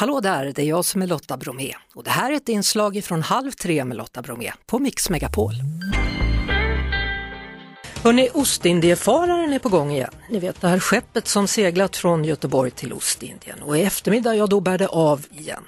Hallå 0.00 0.20
där, 0.20 0.52
det 0.54 0.62
är 0.62 0.66
jag 0.66 0.84
som 0.84 1.02
är 1.02 1.06
Lotta 1.06 1.36
Bromé 1.36 1.74
och 1.94 2.04
det 2.04 2.10
här 2.10 2.32
är 2.32 2.36
ett 2.36 2.48
inslag 2.48 3.04
från 3.04 3.22
Halv 3.22 3.50
tre 3.50 3.84
med 3.84 3.96
Lotta 3.96 4.22
Bromé 4.22 4.52
på 4.66 4.78
Mix 4.78 5.10
Megapol. 5.10 5.52
Hörrni, 8.02 8.28
Ostindiefararen 8.34 9.52
är 9.52 9.58
på 9.58 9.68
gång 9.68 9.90
igen. 9.90 10.10
Ni 10.30 10.38
vet 10.38 10.60
det 10.60 10.68
här 10.68 10.78
skeppet 10.78 11.26
som 11.26 11.48
seglat 11.48 11.96
från 11.96 12.24
Göteborg 12.24 12.70
till 12.70 12.92
Ostindien 12.92 13.62
och 13.62 13.78
i 13.78 13.82
eftermiddag, 13.82 14.34
ja 14.34 14.46
då 14.46 14.60
bär 14.60 14.78
det 14.78 14.88
av 14.88 15.26
igen. 15.30 15.64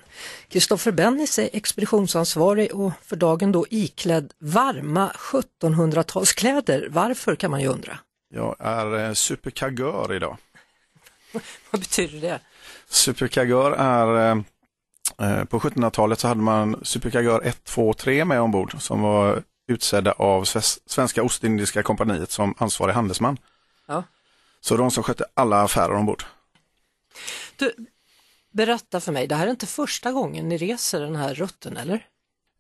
Kristoffer 0.48 0.92
Bennis 0.92 1.38
är 1.38 1.48
expeditionsansvarig 1.52 2.74
och 2.74 2.92
för 3.02 3.16
dagen 3.16 3.52
då 3.52 3.66
iklädd 3.70 4.32
varma 4.38 5.12
1700-talskläder. 5.62 6.88
Varför 6.90 7.34
kan 7.34 7.50
man 7.50 7.60
ju 7.60 7.66
undra. 7.66 7.98
Jag 8.34 8.56
är 8.58 9.08
eh, 9.08 9.12
superkagör 9.12 10.14
idag. 10.14 10.36
Vad 11.70 11.80
betyder 11.80 12.20
det? 12.20 12.40
Superkagör 12.88 13.72
är, 13.72 14.30
eh, 14.30 14.38
eh 15.18 15.44
på 15.44 15.58
1700-talet 15.58 16.20
så 16.20 16.28
hade 16.28 16.40
man 16.40 16.80
Superkagör 16.82 17.42
1, 17.44 17.64
2, 17.64 17.94
3 17.94 18.24
med 18.24 18.40
ombord 18.40 18.82
som 18.82 19.02
var 19.02 19.42
utsedda 19.66 20.12
av 20.12 20.44
Svenska 20.86 21.22
Ostindiska 21.22 21.82
kompaniet 21.82 22.30
som 22.30 22.54
ansvarig 22.58 22.94
handelsman. 22.94 23.36
Ja. 23.86 24.04
Så 24.60 24.76
de 24.76 24.90
som 24.90 25.02
skötte 25.02 25.24
alla 25.34 25.62
affärer 25.62 25.94
ombord. 25.94 26.24
Du, 27.56 27.74
berätta 28.52 29.00
för 29.00 29.12
mig, 29.12 29.26
det 29.26 29.34
här 29.34 29.46
är 29.46 29.50
inte 29.50 29.66
första 29.66 30.12
gången 30.12 30.48
ni 30.48 30.56
reser 30.56 31.00
den 31.00 31.16
här 31.16 31.34
rutten 31.34 31.76
eller? 31.76 32.06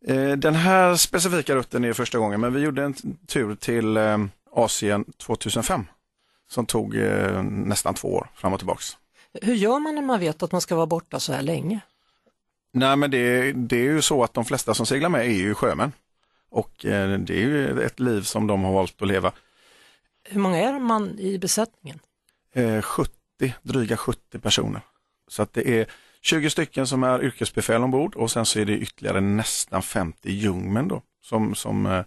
Eh, 0.06 0.32
den 0.32 0.54
här 0.54 0.96
specifika 0.96 1.54
rutten 1.54 1.84
är 1.84 1.92
första 1.92 2.18
gången 2.18 2.40
men 2.40 2.54
vi 2.54 2.60
gjorde 2.60 2.82
en 2.82 2.94
tur 3.26 3.54
till 3.54 3.96
eh, 3.96 4.18
Asien 4.52 5.04
2005 5.04 5.86
som 6.52 6.66
tog 6.66 6.96
eh, 6.96 7.42
nästan 7.42 7.94
två 7.94 8.14
år 8.14 8.30
fram 8.34 8.52
och 8.52 8.58
tillbaks. 8.58 8.96
Hur 9.42 9.54
gör 9.54 9.80
man 9.80 9.94
när 9.94 10.02
man 10.02 10.20
vet 10.20 10.42
att 10.42 10.52
man 10.52 10.60
ska 10.60 10.74
vara 10.76 10.86
borta 10.86 11.20
så 11.20 11.32
här 11.32 11.42
länge? 11.42 11.80
Nej 12.72 12.96
men 12.96 13.10
det, 13.10 13.52
det 13.52 13.76
är 13.76 13.82
ju 13.82 14.02
så 14.02 14.24
att 14.24 14.34
de 14.34 14.44
flesta 14.44 14.74
som 14.74 14.86
seglar 14.86 15.08
med 15.08 15.20
är 15.20 15.32
ju 15.32 15.54
sjömän. 15.54 15.92
Och 16.50 16.86
eh, 16.86 17.18
det 17.18 17.34
är 17.34 17.40
ju 17.40 17.82
ett 17.82 18.00
liv 18.00 18.22
som 18.22 18.46
de 18.46 18.64
har 18.64 18.72
valt 18.72 19.02
att 19.02 19.08
leva. 19.08 19.32
Hur 20.24 20.40
många 20.40 20.58
är 20.58 20.78
man 20.78 21.18
i 21.18 21.38
besättningen? 21.38 21.98
70, 22.82 23.10
eh, 23.40 23.50
dryga 23.62 23.96
70 23.96 24.38
personer. 24.38 24.80
Så 25.28 25.42
att 25.42 25.52
det 25.52 25.68
är 25.68 25.86
20 26.22 26.50
stycken 26.50 26.86
som 26.86 27.02
är 27.02 27.24
yrkesbefäl 27.24 27.82
ombord 27.82 28.14
och 28.14 28.30
sen 28.30 28.46
så 28.46 28.60
är 28.60 28.64
det 28.64 28.78
ytterligare 28.78 29.20
nästan 29.20 29.82
50 29.82 30.30
jungmän 30.30 30.88
då. 30.88 31.02
Som, 31.22 31.54
som, 31.54 31.86
eh, 31.86 32.04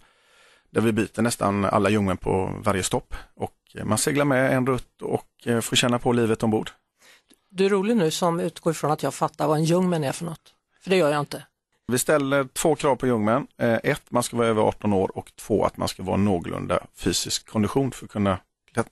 där 0.70 0.80
vi 0.80 0.92
byter 0.92 1.22
nästan 1.22 1.64
alla 1.64 1.90
jungmän 1.90 2.16
på 2.16 2.60
varje 2.64 2.82
stopp. 2.82 3.14
Och 3.34 3.52
man 3.84 3.98
seglar 3.98 4.24
med 4.24 4.52
en 4.56 4.66
rutt 4.66 5.02
och 5.02 5.26
får 5.62 5.76
känna 5.76 5.98
på 5.98 6.12
livet 6.12 6.42
ombord. 6.42 6.70
Du 7.50 7.64
är 7.64 7.68
rolig 7.68 7.96
nu 7.96 8.10
som 8.10 8.40
utgår 8.40 8.70
ifrån 8.70 8.90
att 8.90 9.02
jag 9.02 9.14
fattar 9.14 9.48
vad 9.48 9.56
en 9.56 9.64
jungmän 9.64 10.04
är 10.04 10.12
för 10.12 10.24
något. 10.24 10.54
För 10.82 10.90
det 10.90 10.96
gör 10.96 11.10
jag 11.10 11.20
inte. 11.20 11.42
Vi 11.88 11.98
ställer 11.98 12.44
två 12.44 12.74
krav 12.74 12.96
på 12.96 13.06
jungmän. 13.06 13.46
Eh, 13.58 13.78
ett, 13.84 14.02
man 14.08 14.22
ska 14.22 14.36
vara 14.36 14.48
över 14.48 14.62
18 14.62 14.92
år 14.92 15.18
och 15.18 15.32
två, 15.36 15.64
att 15.64 15.76
man 15.76 15.88
ska 15.88 16.02
vara 16.02 16.16
någorlunda 16.16 16.80
fysisk 16.94 17.46
kondition 17.48 17.92
för 17.92 18.04
att 18.04 18.10
kunna 18.10 18.38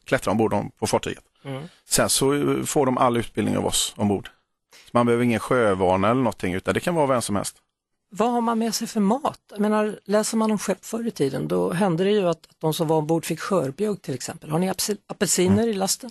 klättra 0.04 0.30
ombord 0.30 0.54
på 0.78 0.86
fartyget. 0.86 1.24
Mm. 1.44 1.62
Sen 1.84 2.08
så 2.08 2.34
eh, 2.34 2.64
får 2.64 2.86
de 2.86 2.98
all 2.98 3.16
utbildning 3.16 3.56
av 3.56 3.66
oss 3.66 3.94
ombord. 3.96 4.28
Så 4.84 4.90
man 4.92 5.06
behöver 5.06 5.24
ingen 5.24 5.40
sjövana 5.40 6.10
eller 6.10 6.22
någonting 6.22 6.54
utan 6.54 6.74
det 6.74 6.80
kan 6.80 6.94
vara 6.94 7.06
vem 7.06 7.22
som 7.22 7.36
helst. 7.36 7.56
Vad 8.16 8.32
har 8.32 8.40
man 8.40 8.58
med 8.58 8.74
sig 8.74 8.88
för 8.88 9.00
mat? 9.00 9.40
Jag 9.50 9.60
menar, 9.60 9.98
läser 10.04 10.36
man 10.36 10.50
om 10.50 10.58
skepp 10.58 10.84
förr 10.84 11.06
i 11.06 11.10
tiden 11.10 11.48
då 11.48 11.72
hände 11.72 12.04
det 12.04 12.10
ju 12.10 12.28
att 12.28 12.48
de 12.58 12.74
som 12.74 12.88
var 12.88 12.96
ombord 12.96 13.24
fick 13.24 13.40
skörbjugg 13.40 14.02
till 14.02 14.14
exempel. 14.14 14.50
Har 14.50 14.58
ni 14.58 14.72
apelsiner 15.06 15.62
mm. 15.62 15.68
i 15.68 15.72
lasten? 15.72 16.10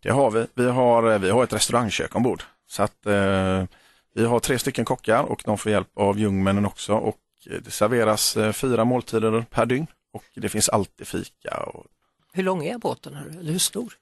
Det 0.00 0.10
har 0.10 0.30
vi. 0.30 0.46
Vi 0.54 0.70
har, 0.70 1.12
eh, 1.12 1.18
vi 1.18 1.30
har 1.30 1.44
ett 1.44 1.52
restaurangkök 1.52 2.16
ombord. 2.16 2.42
Så 2.66 2.82
att 2.82 3.06
eh, 3.06 3.64
vi 4.14 4.24
har 4.24 4.40
tre 4.40 4.58
stycken 4.58 4.84
kockar 4.84 5.22
och 5.22 5.42
de 5.44 5.58
får 5.58 5.72
hjälp 5.72 5.98
av 5.98 6.18
jungmännen 6.18 6.66
också 6.66 6.94
och 6.94 7.18
det 7.64 7.70
serveras 7.70 8.36
eh, 8.36 8.52
fyra 8.52 8.84
måltider 8.84 9.44
per 9.50 9.66
dygn 9.66 9.86
och 10.12 10.24
det 10.34 10.48
finns 10.48 10.68
alltid 10.68 11.06
fika. 11.06 11.56
Och... 11.56 11.86
Hur 12.32 12.42
lång 12.42 12.64
är 12.64 12.78
båten? 12.78 13.16
Eller 13.40 13.52
hur 13.52 13.58
stor? 13.58 13.92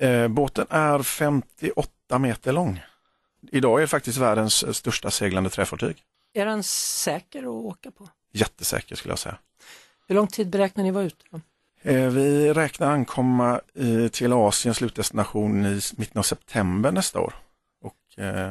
Eh, 0.00 0.28
båten 0.28 0.66
är 0.70 1.02
58 1.02 2.18
meter 2.18 2.52
lång. 2.52 2.80
Idag 3.52 3.76
är 3.78 3.80
det 3.80 3.88
faktiskt 3.88 4.18
världens 4.18 4.62
eh, 4.62 4.72
största 4.72 5.10
seglande 5.10 5.50
träfartyg. 5.50 6.04
Är 6.38 6.46
den 6.46 6.62
säker 6.62 7.42
att 7.42 7.46
åka 7.46 7.90
på? 7.90 8.08
Jättesäker 8.32 8.96
skulle 8.96 9.12
jag 9.12 9.18
säga. 9.18 9.38
Hur 10.06 10.14
lång 10.14 10.26
tid 10.26 10.50
beräknar 10.50 10.84
ni 10.84 10.90
vara 10.90 11.04
ute? 11.04 11.24
Eh, 11.82 12.08
vi 12.08 12.52
räknar 12.52 12.90
ankomma 12.90 13.60
till 14.12 14.32
Asiens 14.32 14.76
slutdestination 14.76 15.66
i 15.66 15.80
mitten 15.96 16.18
av 16.18 16.22
september 16.22 16.92
nästa 16.92 17.20
år. 17.20 17.34
Och 17.82 17.94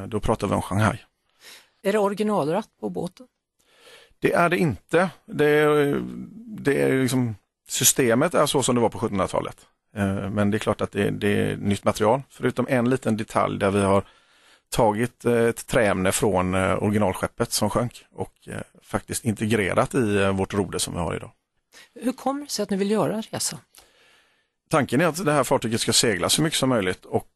då 0.08 0.20
pratar 0.20 0.46
vi 0.46 0.54
om 0.54 0.62
Shanghai. 0.62 0.98
Är 1.82 1.92
det 1.92 1.98
originalratt 1.98 2.68
på 2.80 2.90
båten? 2.90 3.26
Det 4.18 4.32
är 4.32 4.48
det 4.48 4.58
inte. 4.58 5.10
Det 5.26 5.48
är, 5.48 6.02
det 6.46 6.82
är 6.82 7.02
liksom, 7.02 7.36
systemet 7.68 8.34
är 8.34 8.46
så 8.46 8.62
som 8.62 8.74
det 8.74 8.80
var 8.80 8.88
på 8.88 8.98
1700-talet. 8.98 9.66
Eh, 9.96 10.30
men 10.30 10.50
det 10.50 10.56
är 10.56 10.58
klart 10.58 10.80
att 10.80 10.92
det, 10.92 11.10
det, 11.10 11.28
är 11.28 11.56
nytt 11.56 11.84
material, 11.84 12.22
förutom 12.28 12.66
en 12.68 12.90
liten 12.90 13.16
detalj 13.16 13.58
där 13.58 13.70
vi 13.70 13.80
har 13.80 14.04
tagit 14.70 15.24
eh, 15.24 15.44
ett 15.44 15.66
träämne 15.66 16.12
från 16.12 16.54
eh, 16.54 16.82
originalskeppet 16.82 17.52
som 17.52 17.70
sjönk 17.70 18.04
och 18.14 18.48
faktiskt 18.82 19.24
integrerat 19.24 19.94
i 19.94 20.30
vårt 20.32 20.54
roder 20.54 20.78
som 20.78 20.94
vi 20.94 21.00
har 21.00 21.16
idag. 21.16 21.30
Hur 21.94 22.12
kommer 22.12 22.44
det 22.44 22.50
sig 22.50 22.62
att 22.62 22.70
ni 22.70 22.76
vill 22.76 22.90
göra 22.90 23.20
resan? 23.20 23.58
Tanken 24.70 25.00
är 25.00 25.06
att 25.06 25.24
det 25.24 25.32
här 25.32 25.44
fartyget 25.44 25.80
ska 25.80 25.92
segla 25.92 26.28
så 26.28 26.42
mycket 26.42 26.58
som 26.58 26.68
möjligt 26.68 27.04
och 27.04 27.28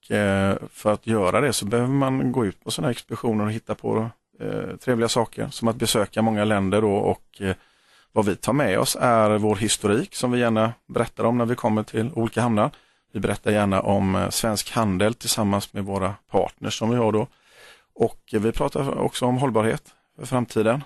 för 0.70 0.92
att 0.92 1.06
göra 1.06 1.40
det 1.40 1.52
så 1.52 1.64
behöver 1.64 1.92
man 1.92 2.32
gå 2.32 2.46
ut 2.46 2.64
på 2.64 2.70
sådana 2.70 2.86
här 2.86 2.92
expeditioner 2.92 3.44
och 3.44 3.52
hitta 3.52 3.74
på 3.74 4.10
eh, 4.40 4.76
trevliga 4.76 5.08
saker 5.08 5.48
som 5.50 5.68
att 5.68 5.76
besöka 5.76 6.22
många 6.22 6.44
länder 6.44 6.84
och 6.84 7.40
eh, 7.40 7.54
vad 8.12 8.26
vi 8.26 8.36
tar 8.36 8.52
med 8.52 8.78
oss 8.78 8.96
är 9.00 9.30
vår 9.30 9.56
historik 9.56 10.14
som 10.14 10.32
vi 10.32 10.40
gärna 10.40 10.72
berättar 10.88 11.24
om 11.24 11.38
när 11.38 11.46
vi 11.46 11.54
kommer 11.54 11.82
till 11.82 12.10
olika 12.14 12.40
hamnar. 12.40 12.70
Vi 13.12 13.20
berättar 13.20 13.50
gärna 13.50 13.80
om 13.80 14.14
eh, 14.14 14.30
svensk 14.30 14.70
handel 14.70 15.14
tillsammans 15.14 15.72
med 15.72 15.84
våra 15.84 16.14
partners 16.30 16.78
som 16.78 16.90
vi 16.90 16.96
har 16.96 17.12
då. 17.12 17.26
Och 17.94 18.20
vi 18.32 18.52
pratar 18.52 18.98
också 18.98 19.26
om 19.26 19.38
hållbarhet 19.38 19.94
för 20.18 20.26
framtiden. 20.26 20.84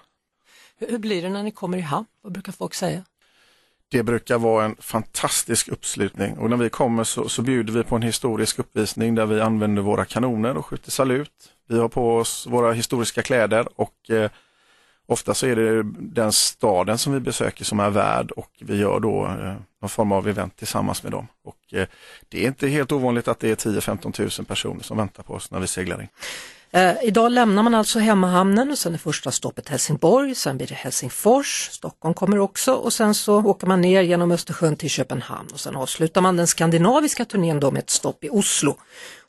Hur 0.78 0.98
blir 0.98 1.22
det 1.22 1.28
när 1.28 1.42
ni 1.42 1.50
kommer 1.50 1.78
i 1.78 1.80
hamn? 1.80 2.06
Vad 2.22 2.32
brukar 2.32 2.52
folk 2.52 2.74
säga? 2.74 3.04
Det 3.88 4.02
brukar 4.02 4.38
vara 4.38 4.64
en 4.64 4.76
fantastisk 4.78 5.68
uppslutning 5.68 6.38
och 6.38 6.50
när 6.50 6.56
vi 6.56 6.68
kommer 6.68 7.04
så, 7.04 7.28
så 7.28 7.42
bjuder 7.42 7.72
vi 7.72 7.82
på 7.82 7.96
en 7.96 8.02
historisk 8.02 8.58
uppvisning 8.58 9.14
där 9.14 9.26
vi 9.26 9.40
använder 9.40 9.82
våra 9.82 10.04
kanoner 10.04 10.56
och 10.56 10.66
skjuter 10.66 10.90
salut. 10.90 11.52
Vi 11.68 11.78
har 11.78 11.88
på 11.88 12.16
oss 12.16 12.46
våra 12.46 12.72
historiska 12.72 13.22
kläder 13.22 13.68
och 13.76 14.10
eh, 14.10 14.30
ofta 15.06 15.34
så 15.34 15.46
är 15.46 15.56
det 15.56 15.82
den 15.98 16.32
staden 16.32 16.98
som 16.98 17.12
vi 17.12 17.20
besöker 17.20 17.64
som 17.64 17.80
är 17.80 17.90
värd 17.90 18.30
och 18.30 18.50
vi 18.60 18.76
gör 18.76 19.00
då 19.00 19.26
eh, 19.26 19.54
någon 19.80 19.90
form 19.90 20.12
av 20.12 20.28
event 20.28 20.56
tillsammans 20.56 21.02
med 21.02 21.12
dem. 21.12 21.26
Och 21.44 21.74
eh, 21.74 21.86
det 22.28 22.44
är 22.44 22.48
inte 22.48 22.68
helt 22.68 22.92
ovanligt 22.92 23.28
att 23.28 23.40
det 23.40 23.50
är 23.50 23.70
10-15 23.70 24.38
000 24.38 24.46
personer 24.46 24.82
som 24.82 24.96
väntar 24.96 25.22
på 25.22 25.34
oss 25.34 25.50
när 25.50 25.60
vi 25.60 25.66
seglar 25.66 26.00
in. 26.02 26.08
Eh, 26.70 26.94
idag 27.02 27.32
lämnar 27.32 27.62
man 27.62 27.74
alltså 27.74 27.98
hemmahamnen 27.98 28.70
och 28.70 28.78
sen 28.78 28.94
är 28.94 28.98
första 28.98 29.30
stoppet 29.30 29.68
Helsingborg, 29.68 30.34
sen 30.34 30.56
blir 30.56 30.66
det 30.66 30.74
Helsingfors, 30.74 31.68
Stockholm 31.72 32.14
kommer 32.14 32.38
också 32.38 32.74
och 32.74 32.92
sen 32.92 33.14
så 33.14 33.44
åker 33.44 33.66
man 33.66 33.80
ner 33.80 34.02
genom 34.02 34.30
Östersjön 34.30 34.76
till 34.76 34.90
Köpenhamn 34.90 35.48
och 35.52 35.60
sen 35.60 35.76
avslutar 35.76 36.20
man 36.20 36.36
den 36.36 36.46
skandinaviska 36.46 37.24
turnén 37.24 37.60
då 37.60 37.70
med 37.70 37.80
ett 37.80 37.90
stopp 37.90 38.24
i 38.24 38.28
Oslo. 38.30 38.76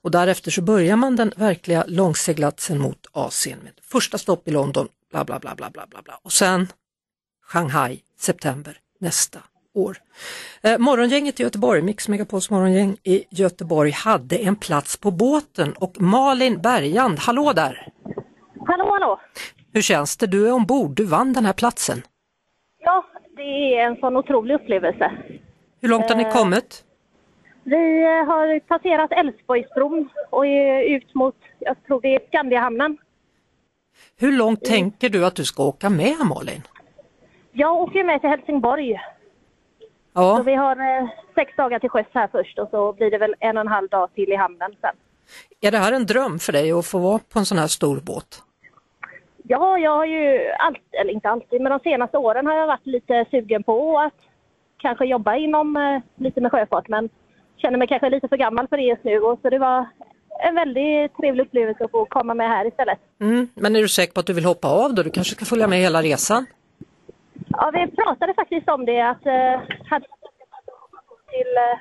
Och 0.01 0.11
därefter 0.11 0.51
så 0.51 0.61
börjar 0.61 0.95
man 0.95 1.15
den 1.15 1.33
verkliga 1.35 1.83
långseglatsen 1.87 2.79
mot 2.79 3.07
Asien 3.11 3.59
med 3.63 3.71
första 3.83 4.17
stopp 4.17 4.47
i 4.47 4.51
London, 4.51 4.87
bla 5.11 5.23
bla 5.23 5.39
bla 5.39 5.55
bla 5.55 5.69
bla 5.71 6.01
bla 6.01 6.19
och 6.23 6.31
sen 6.31 6.67
Shanghai, 7.47 7.99
september 8.17 8.77
nästa 8.99 9.39
år. 9.73 9.97
Eh, 10.63 10.79
morgongänget 10.79 11.39
i 11.39 11.43
Göteborg, 11.43 11.81
Mix 11.81 12.07
Megapols 12.07 12.49
morgongäng 12.49 12.97
i 13.03 13.23
Göteborg 13.29 13.91
hade 13.91 14.35
en 14.35 14.55
plats 14.55 14.97
på 14.97 15.11
båten 15.11 15.73
och 15.73 16.01
Malin 16.01 16.61
Bergand, 16.61 17.19
hallå 17.19 17.53
där! 17.53 17.87
Hallå 18.65 18.89
hallå! 18.91 19.19
Hur 19.73 19.81
känns 19.81 20.17
det? 20.17 20.27
Du 20.27 20.47
är 20.47 20.51
ombord, 20.51 20.91
du 20.95 21.05
vann 21.05 21.33
den 21.33 21.45
här 21.45 21.53
platsen. 21.53 22.01
Ja, 22.79 23.05
det 23.35 23.75
är 23.75 23.85
en 23.85 23.95
sån 23.95 24.17
otrolig 24.17 24.55
upplevelse. 24.55 25.11
Hur 25.81 25.89
långt 25.89 26.09
har 26.09 26.15
ni 26.15 26.23
eh, 26.23 26.33
kommit? 26.33 26.83
Vi 27.63 28.03
har 28.03 28.59
passerat 28.59 29.11
Älvsborgsbron 29.11 30.09
och 30.29 30.45
är 30.45 30.81
ut 30.95 31.15
mot, 31.15 31.35
jag 31.59 31.83
tror 31.87 32.01
det 32.01 32.15
är 32.15 32.19
Skandiahamnen. 32.27 32.97
Hur 34.19 34.31
långt 34.31 34.65
tänker 34.65 35.09
du 35.09 35.25
att 35.25 35.35
du 35.35 35.45
ska 35.45 35.63
åka 35.63 35.89
med 35.89 36.15
Malin? 36.25 36.61
Jag 37.51 37.75
åker 37.75 38.03
med 38.03 38.21
till 38.21 38.29
Helsingborg. 38.29 38.99
Ja. 40.13 40.37
Så 40.37 40.43
vi 40.43 40.55
har 40.55 40.75
eh, 40.75 41.09
sex 41.35 41.55
dagar 41.57 41.79
till 41.79 41.89
sjöss 41.89 42.07
här 42.13 42.27
först 42.31 42.59
och 42.59 42.69
så 42.69 42.93
blir 42.93 43.11
det 43.11 43.17
väl 43.17 43.35
en 43.39 43.57
och 43.57 43.61
en 43.61 43.67
halv 43.67 43.89
dag 43.89 44.09
till 44.13 44.29
i 44.29 44.35
hamnen 44.35 44.75
sen. 44.81 44.95
Är 45.61 45.71
det 45.71 45.77
här 45.77 45.93
en 45.93 46.05
dröm 46.05 46.39
för 46.39 46.53
dig 46.53 46.71
att 46.71 46.85
få 46.85 46.99
vara 46.99 47.19
på 47.33 47.39
en 47.39 47.45
sån 47.45 47.57
här 47.57 47.67
stor 47.67 47.99
båt? 47.99 48.43
Ja, 49.43 49.77
jag 49.77 49.91
har 49.91 50.05
ju 50.05 50.51
alltid, 50.59 50.83
eller 51.01 51.13
inte 51.13 51.29
alltid, 51.29 51.61
men 51.61 51.71
de 51.71 51.79
senaste 51.79 52.17
åren 52.17 52.45
har 52.47 52.55
jag 52.55 52.67
varit 52.67 52.85
lite 52.85 53.25
sugen 53.31 53.63
på 53.63 53.99
att 53.99 54.13
kanske 54.77 55.05
jobba 55.05 55.35
inom 55.35 55.77
eh, 55.77 56.23
lite 56.23 56.41
med 56.41 56.51
sjöfart 56.51 56.87
men 56.87 57.09
känner 57.57 57.77
mig 57.77 57.87
kanske 57.87 58.09
lite 58.09 58.27
för 58.27 58.37
gammal 58.37 58.67
för 58.67 58.77
det 58.77 58.83
just 58.83 59.03
nu 59.03 59.19
och 59.19 59.39
så 59.41 59.49
det 59.49 59.59
var 59.59 59.85
en 60.39 60.55
väldigt 60.55 61.17
trevlig 61.17 61.43
upplevelse 61.43 61.85
att 61.85 61.91
få 61.91 62.05
komma 62.05 62.33
med 62.33 62.49
här 62.49 62.67
istället. 62.67 62.99
Mm. 63.19 63.49
Men 63.53 63.75
är 63.75 63.81
du 63.81 63.87
säker 63.87 64.13
på 64.13 64.19
att 64.19 64.25
du 64.25 64.33
vill 64.33 64.45
hoppa 64.45 64.67
av 64.67 64.95
då? 64.95 65.03
Du 65.03 65.09
kanske 65.09 65.35
ska 65.35 65.45
följa 65.45 65.67
med 65.67 65.79
hela 65.79 66.01
resan? 66.01 66.45
Ja, 67.47 67.71
vi 67.73 67.87
pratade 67.87 68.33
faktiskt 68.33 68.69
om 68.69 68.85
det 68.85 69.01
att 69.01 69.25
eh, 69.25 69.61
hade 69.89 70.05
till 71.31 71.53
eh, 71.57 71.79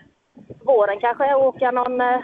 våren 0.65 1.01
kanske 1.01 1.35
åka 1.35 1.71
någon 1.71 2.01
eh, 2.01 2.21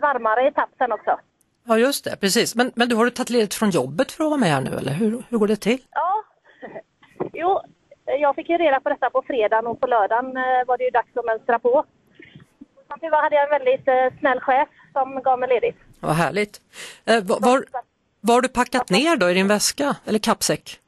varmare 0.00 0.48
etapp 0.48 0.70
sen 0.78 0.92
också. 0.92 1.18
Ja 1.64 1.78
just 1.78 2.04
det, 2.04 2.16
precis. 2.20 2.54
Men, 2.54 2.72
men 2.74 2.88
du 2.88 2.96
har 2.96 3.04
du 3.04 3.10
tagit 3.10 3.30
ledigt 3.30 3.54
från 3.54 3.70
jobbet 3.70 4.12
för 4.12 4.24
att 4.24 4.30
vara 4.30 4.40
med 4.40 4.48
här 4.48 4.60
nu 4.60 4.70
eller 4.70 4.92
hur, 4.92 5.22
hur 5.28 5.38
går 5.38 5.48
det 5.48 5.56
till? 5.56 5.78
Ja, 5.90 6.24
jo, 7.32 7.60
jag 8.04 8.34
fick 8.34 8.48
ju 8.48 8.58
reda 8.58 8.80
på 8.80 8.88
detta 8.88 9.10
på 9.10 9.22
fredagen 9.26 9.66
och 9.66 9.80
på 9.80 9.86
lördagen 9.86 10.36
eh, 10.36 10.66
var 10.66 10.78
det 10.78 10.84
ju 10.84 10.90
dags 10.90 11.16
att 11.16 11.24
mönstra 11.24 11.58
på. 11.58 11.84
Tur 13.00 13.10
var 13.10 13.22
hade 13.22 13.36
jag 13.36 13.44
en 13.44 13.50
väldigt 13.50 13.88
eh, 13.88 14.18
snäll 14.20 14.40
chef 14.40 14.68
som 14.92 15.22
gav 15.22 15.38
mig 15.38 15.48
ledigt. 15.48 15.76
Vad 16.00 16.14
härligt. 16.14 16.60
Eh, 17.04 17.24
var, 17.24 17.40
var, 17.40 17.64
var 18.20 18.34
har 18.34 18.42
du 18.42 18.48
packat 18.48 18.90
ner 18.90 19.16
då 19.16 19.30
i 19.30 19.34
din 19.34 19.48
väska 19.48 19.96
eller 20.06 20.18
kappsäck? 20.18 20.80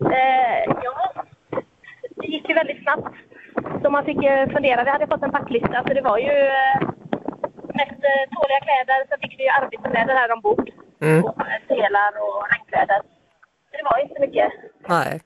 Eh, 0.00 0.74
ja, 0.84 1.24
det 2.16 2.26
gick 2.26 2.48
ju 2.48 2.54
väldigt 2.54 2.82
snabbt. 2.82 3.14
Så 3.82 3.90
man 3.90 4.04
fick 4.04 4.22
eh, 4.24 4.48
fundera. 4.48 4.84
Vi 4.84 4.90
hade 4.90 5.06
fått 5.06 5.22
en 5.22 5.30
packlista 5.30 5.84
så 5.86 5.94
det 5.94 6.00
var 6.00 6.18
ju 6.18 6.36
eh, 6.60 6.80
mest 7.78 8.00
eh, 8.12 8.24
tåliga 8.34 8.60
kläder. 8.66 8.98
Sen 9.08 9.18
fick 9.22 9.38
vi 9.38 9.44
ju 9.44 9.50
arbetskläder 9.50 10.14
här 10.14 10.32
ombord. 10.32 10.70
Mm. 11.00 11.24
Och 11.24 11.36
selar 11.68 12.12
och 12.24 12.38
regnkläder. 12.52 13.00
Det 13.70 13.82
var 13.84 13.98
inte 14.02 14.20
mycket. 14.20 14.52
Nej. 14.88 15.20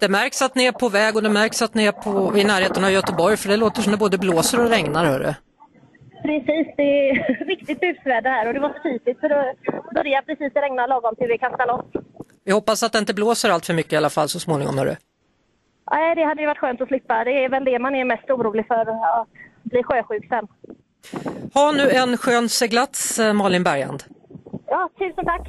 Det 0.00 0.08
märks 0.08 0.42
att 0.42 0.54
ni 0.54 0.64
är 0.64 0.72
på 0.72 0.88
väg 0.88 1.16
och 1.16 1.22
det 1.22 1.28
märks 1.28 1.62
att 1.62 1.74
ni 1.74 1.84
är 1.84 1.92
på, 1.92 2.38
i 2.38 2.44
närheten 2.44 2.84
av 2.84 2.90
Göteborg 2.90 3.36
för 3.36 3.48
det 3.48 3.56
låter 3.56 3.82
som 3.82 3.92
det 3.92 3.98
både 3.98 4.18
blåser 4.18 4.60
och 4.60 4.70
regnar. 4.70 5.04
Hörru. 5.04 5.34
Precis, 6.22 6.66
det 6.76 7.10
är 7.10 7.44
riktigt 7.46 7.80
busväder 7.80 8.30
här 8.30 8.48
och 8.48 8.54
det 8.54 8.60
var 8.60 8.68
så 8.68 8.82
typiskt 8.82 9.20
för 9.20 9.28
det 9.28 9.54
började 9.94 10.26
precis 10.26 10.52
regna 10.54 10.86
lagom 10.86 11.16
till 11.16 11.28
vi 11.28 11.38
kastade 11.38 11.72
loss. 11.72 11.84
Vi 12.44 12.52
hoppas 12.52 12.82
att 12.82 12.92
det 12.92 12.98
inte 12.98 13.14
blåser 13.14 13.50
allt 13.50 13.66
för 13.66 13.74
mycket 13.74 13.92
i 13.92 13.96
alla 13.96 14.10
fall 14.10 14.28
så 14.28 14.40
småningom. 14.40 14.78
Hörru. 14.78 14.96
Nej, 15.90 16.14
det 16.14 16.24
hade 16.24 16.40
ju 16.40 16.46
varit 16.46 16.58
skönt 16.58 16.80
att 16.80 16.88
slippa. 16.88 17.24
Det 17.24 17.44
är 17.44 17.48
väl 17.48 17.64
det 17.64 17.78
man 17.78 17.94
är 17.94 18.04
mest 18.04 18.30
orolig 18.30 18.66
för, 18.66 18.80
att 18.80 19.28
bli 19.62 19.82
sjösjuk 19.82 20.28
sen. 20.28 20.46
Ha 21.54 21.72
nu 21.72 21.90
en 21.90 22.16
skön 22.16 22.48
seglats, 22.48 23.18
eh, 23.18 23.32
Malin 23.32 23.62
Bergand. 23.62 24.02
Ja, 24.66 24.90
tusen 24.98 25.24
tack. 25.24 25.48